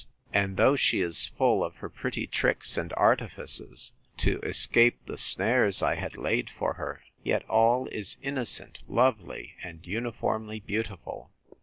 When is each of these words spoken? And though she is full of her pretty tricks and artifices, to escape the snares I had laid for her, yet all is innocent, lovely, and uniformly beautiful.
And 0.33 0.57
though 0.57 0.75
she 0.75 0.99
is 0.99 1.27
full 1.27 1.63
of 1.63 1.75
her 1.75 1.87
pretty 1.87 2.25
tricks 2.25 2.75
and 2.75 2.91
artifices, 2.97 3.93
to 4.17 4.39
escape 4.39 4.97
the 5.05 5.15
snares 5.15 5.83
I 5.83 5.93
had 5.93 6.17
laid 6.17 6.49
for 6.49 6.73
her, 6.73 7.03
yet 7.23 7.47
all 7.47 7.85
is 7.89 8.17
innocent, 8.23 8.79
lovely, 8.87 9.53
and 9.61 9.85
uniformly 9.85 10.59
beautiful. 10.59 11.29